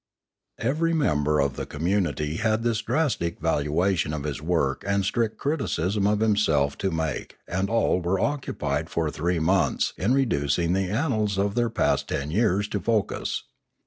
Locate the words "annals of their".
10.89-11.69